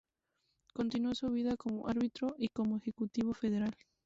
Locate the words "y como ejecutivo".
2.39-3.35